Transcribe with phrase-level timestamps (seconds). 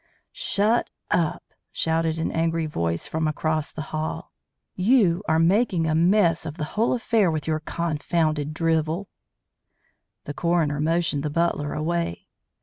[0.33, 4.31] "Shut up!" shouted an angry voice from across the hall.
[4.73, 9.09] "You are making a mess of the whole affair with your confounded drivel."
[10.23, 12.25] The coroner motioned the butler away.